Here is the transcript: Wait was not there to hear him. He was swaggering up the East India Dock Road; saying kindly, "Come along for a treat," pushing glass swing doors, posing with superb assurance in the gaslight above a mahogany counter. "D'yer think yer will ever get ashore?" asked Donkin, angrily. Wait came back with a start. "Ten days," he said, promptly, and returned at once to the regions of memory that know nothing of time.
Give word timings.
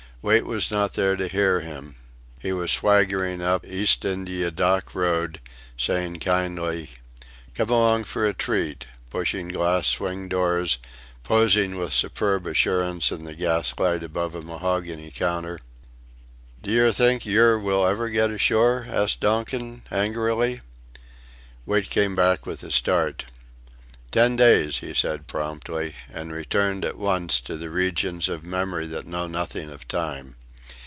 Wait 0.23 0.45
was 0.45 0.69
not 0.69 0.93
there 0.93 1.15
to 1.15 1.27
hear 1.27 1.61
him. 1.61 1.95
He 2.37 2.53
was 2.53 2.71
swaggering 2.71 3.41
up 3.41 3.63
the 3.63 3.73
East 3.73 4.05
India 4.05 4.51
Dock 4.51 4.93
Road; 4.93 5.39
saying 5.75 6.19
kindly, 6.19 6.91
"Come 7.55 7.69
along 7.71 8.03
for 8.03 8.27
a 8.27 8.31
treat," 8.35 8.85
pushing 9.09 9.47
glass 9.47 9.87
swing 9.87 10.29
doors, 10.29 10.77
posing 11.23 11.75
with 11.79 11.91
superb 11.91 12.45
assurance 12.45 13.11
in 13.11 13.23
the 13.23 13.33
gaslight 13.33 14.03
above 14.03 14.35
a 14.35 14.43
mahogany 14.43 15.09
counter. 15.09 15.57
"D'yer 16.61 16.91
think 16.91 17.25
yer 17.25 17.57
will 17.57 17.87
ever 17.87 18.07
get 18.11 18.29
ashore?" 18.29 18.85
asked 18.87 19.21
Donkin, 19.21 19.81
angrily. 19.89 20.61
Wait 21.65 21.89
came 21.89 22.15
back 22.15 22.45
with 22.45 22.61
a 22.61 22.69
start. 22.69 23.25
"Ten 24.11 24.35
days," 24.35 24.79
he 24.79 24.93
said, 24.93 25.25
promptly, 25.25 25.95
and 26.13 26.33
returned 26.33 26.83
at 26.83 26.97
once 26.97 27.39
to 27.39 27.55
the 27.55 27.69
regions 27.69 28.27
of 28.27 28.43
memory 28.43 28.85
that 28.87 29.07
know 29.07 29.25
nothing 29.25 29.69
of 29.69 29.87
time. 29.87 30.35